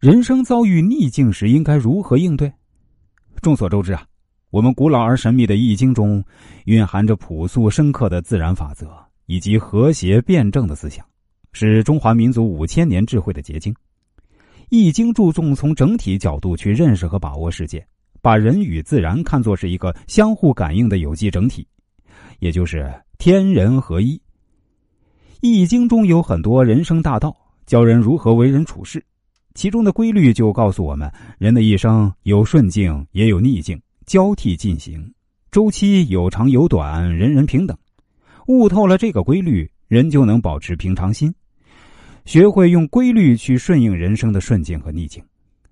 [0.00, 2.50] 人生遭遇逆境时应该如何应对？
[3.42, 4.02] 众所周知啊，
[4.48, 6.24] 我们古老而神秘的《易经》中
[6.64, 8.90] 蕴含着朴素深刻的自然法则
[9.26, 11.04] 以及和谐辩证的思想，
[11.52, 13.74] 是中华民族五千年智慧的结晶。
[14.70, 17.86] 《易经》注重从整体角度去认识和把握世界，
[18.22, 21.66] 把人与自然看作是一个相互感应的有机整体，
[22.38, 24.16] 也就是天人合一。
[25.42, 27.36] 《易经》中有很多人生大道，
[27.66, 29.04] 教人如何为人处事。
[29.54, 35.12] 其中的规律就告诉我们，人的一生有顺境也有逆境，交替进行，
[35.50, 37.76] 周期有长有短，人人平等。
[38.46, 41.34] 悟透了这个规律，人就能保持平常心，
[42.24, 45.22] 学会用规律去顺应人生的顺境和逆境。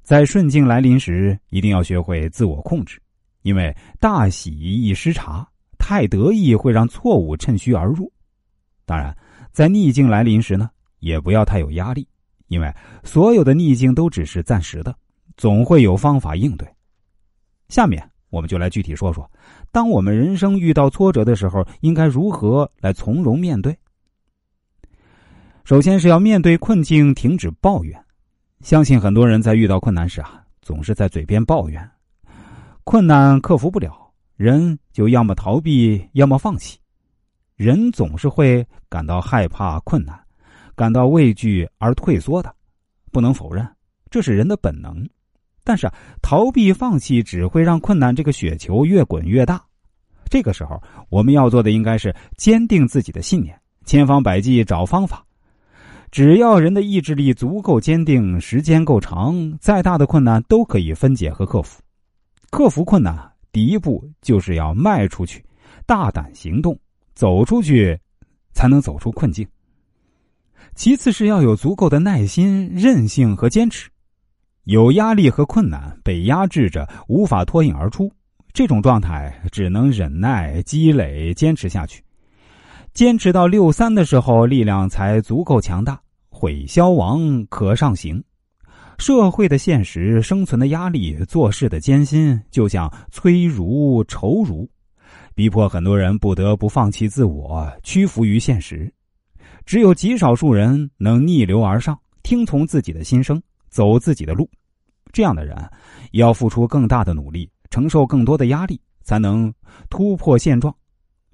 [0.03, 3.01] 在顺境来临时，一定要学会自我控制，
[3.43, 5.47] 因为大喜易失察，
[5.79, 8.11] 太得意会让错误趁虚而入。
[8.85, 9.17] 当然，
[9.53, 10.71] 在逆境来临时呢，
[11.01, 12.07] 也不要太有压力。
[12.49, 14.95] 因为所有的逆境都只是暂时的，
[15.37, 16.69] 总会有方法应对。
[17.69, 19.31] 下面我们就来具体说说，
[19.71, 23.77] 当我们人生遇到挫折的时候，应该如何来从容面对。
[25.65, 28.03] 首先是要面对困境，停止抱怨。
[28.61, 31.89] 相信很多人在遇到困难时啊，总是在嘴边抱怨，
[32.85, 36.79] 困难克服不了，人就要么逃避，要么放弃。
[37.55, 40.19] 人总是会感到害怕困难。
[40.79, 42.55] 感到畏惧而退缩的，
[43.11, 43.69] 不能否认，
[44.09, 45.05] 这是人的本能。
[45.65, 45.91] 但是
[46.23, 49.61] 逃避放弃只会让困难这个雪球越滚越大。
[50.31, 55.25] 这个时候，我们要做的应该是坚定自己的信念，千方百计找方法。
[56.13, 61.83] 只要人的意志力足够坚定，时间够长，再大的困难都可以分解和克服。
[62.51, 65.45] 克服困难，第一步就是要迈出去，
[65.87, 66.79] 大胆行动，
[67.15, 67.99] 走出去，
[68.55, 69.47] 才能走出困境。
[70.79, 73.91] 其次是要有足够的耐心、韧性和坚持。
[74.63, 78.09] 有压力和困难被压制着，无法脱颖而出，
[78.53, 82.01] 这种状态只能忍耐、积累、坚持下去。
[82.95, 88.23] 坚持到六三的时候，力量才足够强大，毁消亡可上行。
[88.99, 94.71] 社会的现实、生存的压力、做事的艰辛，就像催如愁如，
[95.35, 98.89] 逼迫很多人不得不放弃自我，屈服于现实。
[99.69, 104.49] 只有极少数人能逆流而上，听从自己的心声，走自己的路。
[105.13, 105.55] 这样的人
[106.13, 109.53] 要付出更大的努力，承受更多的压力，才能
[109.91, 110.75] 突破现状。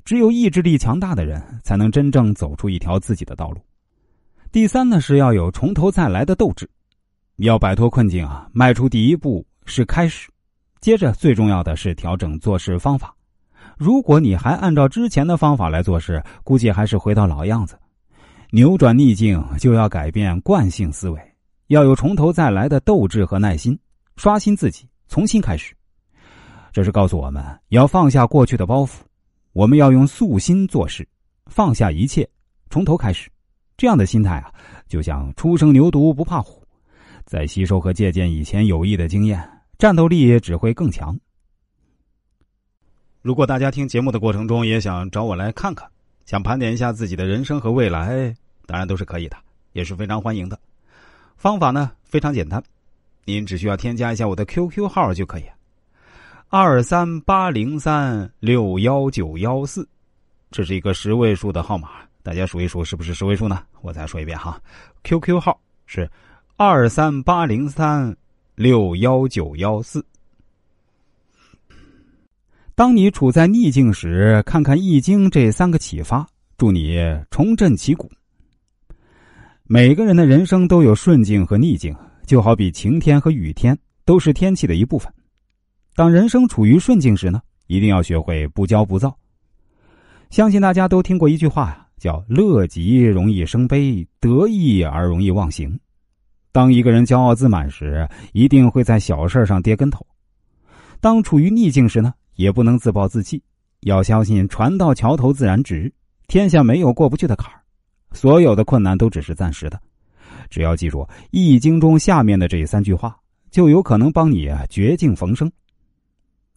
[0.05, 3.61] 只有意志力强大的人，才能真正走出一条自己的道路。
[4.51, 6.69] 第三呢，是要有从头再来的斗志。
[7.37, 10.29] 要摆脱困境啊，迈出第一步是开始，
[10.81, 13.15] 接着最重要的是调整做事方法。
[13.79, 17.79] 如果你还按照之前的方法来做事，估计还是回到老样子。
[18.55, 21.21] 扭转逆境，就要改变惯性思维，
[21.67, 23.77] 要有从头再来的斗志和耐心，
[24.15, 25.75] 刷新自己，重新开始。
[26.73, 29.01] 这是告诉我们要放下过去的包袱，
[29.55, 31.05] 我们要用素心做事，
[31.47, 32.25] 放下一切，
[32.71, 33.29] 从头开始。
[33.77, 34.53] 这样的心态啊，
[34.87, 36.63] 就像初生牛犊不怕虎，
[37.25, 39.45] 在吸收和借鉴以前有益的经验，
[39.79, 41.19] 战斗力只会更强。
[43.21, 45.91] 如果大家听节目的过程中也想找我来看看，
[46.25, 48.33] 想盘点一下自己的人生和未来。
[48.67, 49.37] 当然都是可以的，
[49.73, 50.59] 也是非常欢迎的。
[51.37, 52.63] 方法呢非常简单，
[53.25, 55.45] 您只需要添加一下我的 QQ 号就可以，
[56.49, 59.87] 二三八零三六幺九幺四，
[60.51, 61.91] 这是一个十位数的号码，
[62.23, 63.63] 大家数一数是不是十位数呢？
[63.83, 64.61] 我再说一遍哈
[65.03, 66.11] ，QQ 号是
[66.57, 68.17] 二三八零三
[68.55, 70.05] 六幺九幺四。
[72.77, 76.27] 当你处在逆境时，看看《易经》这三个启发，
[76.57, 76.99] 助你
[77.31, 78.11] 重振旗鼓。
[79.67, 85.11] 每个人的人生都有顺境和逆境，就好比晴天和雨天都是天气的一部分。
[85.95, 89.17] 当人生处于顺境时呢，一定要学会不骄不躁。
[90.29, 95.81] 相信大家都听过一句话呀，叫“乐极容易生悲，得意而容易忘形”。
[96.53, 100.05] 当一个人骄傲自满时，一定会在小事上跌跟头；
[101.01, 103.43] 当处于逆境时呢，也不能自暴自弃，
[103.81, 105.91] 要相信“船到桥头自然直”，
[106.29, 107.64] 天下没有过不去的坎儿。
[108.15, 109.79] 所有的困难都只是暂时的，
[110.49, 111.01] 只要记住
[111.31, 113.15] 《易经》中下面的这三句话，
[113.51, 115.51] 就有可能帮你绝境逢生。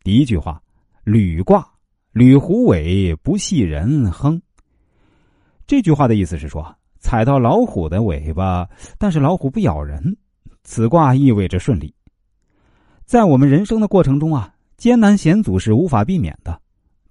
[0.04, 0.62] 第一句话
[1.04, 1.68] ：“履卦，
[2.13, 4.42] 履虎尾，不系人亨。”
[5.68, 10.15] 这句话的意思是说，踩到老虎的尾巴，但是老虎不咬人，
[10.63, 11.94] 此卦意味着顺利。
[13.04, 16.62] 在我们人生的过程中啊，艰难险阻是无法避免的，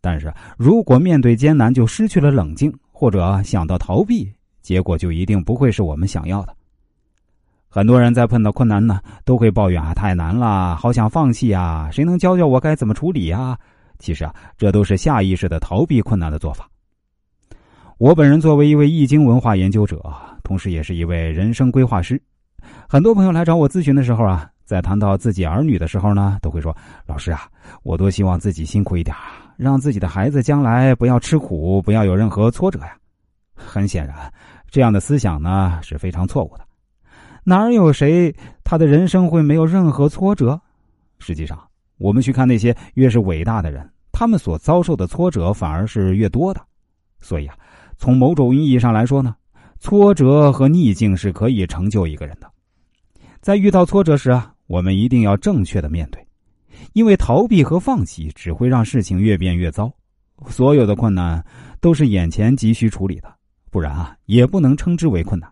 [0.00, 4.32] 但是如果面对艰难就失去了冷静，或者想到逃避。
[4.62, 6.56] 结果就一定不会是我们想要的。
[7.68, 13.56] 很多人在碰到困难呢，都会抱怨啊，太难了，好想放弃啊，谁能教教我该怎么处理呀？
[13.98, 16.68] 其实啊，这都是下意识的逃避困难的做法。
[17.98, 20.02] 我本人作为一位易经文化研究者，
[20.42, 22.20] 同时也是一位人生规划师，
[22.88, 26.76] 很多朋友来找我咨询的时候啊，在谈到自己儿女的时候呢，都会说
[27.06, 27.42] ：“老师啊，
[27.84, 32.96] 我多希望自己辛苦一点啊，让自己的孩子将来不要吃苦，不要有任何挫折呀。”
[33.54, 34.32] 很显然，
[34.70, 36.64] 这样的思想呢是非常错误的。
[37.42, 40.60] 哪有谁他的人生会没有任何挫折？
[41.18, 41.58] 实际上，
[41.96, 46.60] 我们去看那些越是伟大的人，他们所遭受的挫折反而是越多的。
[47.20, 47.56] 所以啊，
[47.96, 49.34] 从某种意义上来说呢，
[49.80, 52.50] 挫折和逆境是可以成就一个人的。
[53.40, 56.25] 在遇到挫折时啊，我们一定要正确的面对，
[56.92, 59.92] 因为逃避和放弃只会让事情越变越糟。
[60.48, 61.44] 所有的困难
[61.80, 63.34] 都是眼前急需处理的。
[63.70, 65.50] 不然啊，也不能称之为困难。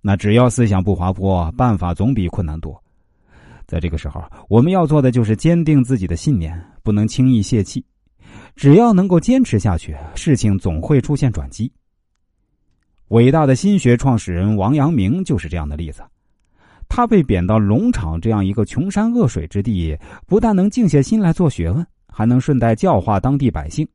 [0.00, 2.80] 那只要思想不滑坡，办法总比困难多。
[3.66, 7.84] 在这个时候，我们要做的就是坚定自己的信念，不能轻易泄气。
[8.54, 11.72] 只要能够坚持下去，事情总会出现转机。
[13.08, 16.02] 伟大的心学创始人王阳明就是这样的例子。
[16.88, 23.86] 他被贬到龙场这样一个穷山恶水之地，不但能静下心来做学问，还能顺带教化当地百姓。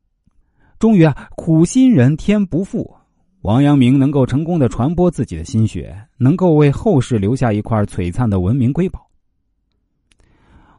[0.77, 2.95] 终于啊，苦心人天不负。
[3.41, 9.05] 王阳明能够成功的传播自己的心血，能够为后世留下一块璀璨的文明瑰宝。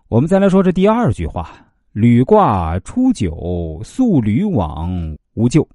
[0.08, 1.50] 我们再来说这第二句话
[1.92, 5.66] ：“履卦初九，宿履往无咎。”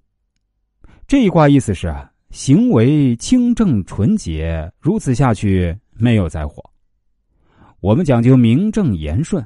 [1.08, 1.92] 这一卦意思是
[2.30, 6.64] 行为清正纯洁，如此下去没有灾祸。
[7.82, 9.46] 我们讲究名正言顺，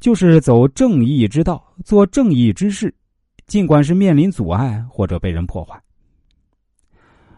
[0.00, 2.94] 就是走正义之道，做正义之事，
[3.46, 5.80] 尽管是面临阻碍或者被人破坏。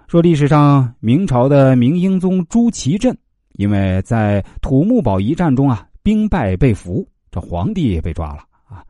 [0.08, 3.16] 说历史上明朝的明英宗朱祁镇，
[3.52, 8.82] 因为在土木堡一战中啊兵败被俘，这皇帝也被抓了啊，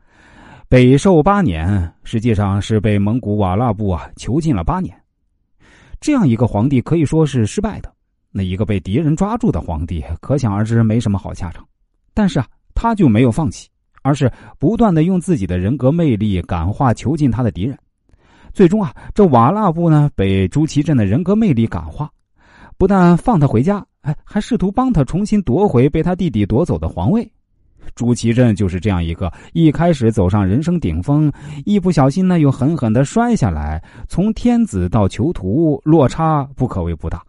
[0.67, 4.99] 北狩八年，实际上是被蒙古瓦剌部啊囚禁了八年。
[5.99, 7.90] 这样一个皇帝可以说是失败的。
[8.31, 11.65] 那一个被敌人抓住的皇帝，可想而知没什么好下场。
[12.13, 13.69] 但是啊，他就没有放弃，
[14.01, 17.77] 而是不断的用自己的人格魅力感化囚禁他的敌人。
[18.53, 22.09] 最终啊，这瓦剌部呢被朱祁镇的人格魅力感化，
[22.77, 27.29] 不但放他回家，哎，还试图帮他重新夺回被他弟弟夺走的皇位。
[27.95, 31.31] 朱祁镇就是这样一个一开始走上人生顶峰，
[31.65, 37.23] 一不小心呢又狠狠的摔下来，从天子到囚徒落差不可谓不大。